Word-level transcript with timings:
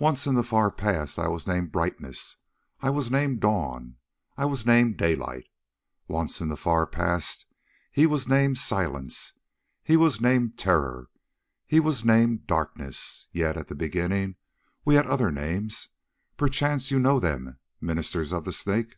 "Once 0.00 0.26
in 0.26 0.34
the 0.34 0.42
far 0.42 0.68
past 0.68 1.16
I 1.16 1.28
was 1.28 1.46
named 1.46 1.70
Brightness, 1.70 2.38
I 2.80 2.90
was 2.90 3.08
named 3.08 3.38
Dawn, 3.38 3.98
I 4.36 4.46
was 4.46 4.66
named 4.66 4.96
Daylight. 4.96 5.46
Once 6.08 6.40
in 6.40 6.48
the 6.48 6.56
far 6.56 6.88
past 6.88 7.46
he 7.92 8.04
was 8.04 8.26
named 8.26 8.58
Silence, 8.58 9.34
he 9.84 9.96
was 9.96 10.20
named 10.20 10.58
Terror, 10.58 11.08
he 11.68 11.78
was 11.78 12.04
named 12.04 12.48
Darkness. 12.48 13.28
Yet 13.30 13.56
at 13.56 13.68
the 13.68 13.76
beginning 13.76 14.34
we 14.84 14.96
had 14.96 15.06
other 15.06 15.30
names. 15.30 15.88
Perchance 16.36 16.90
ye 16.90 16.98
know 16.98 17.20
them, 17.20 17.60
Ministers 17.80 18.32
of 18.32 18.44
the 18.44 18.52
Snake." 18.52 18.96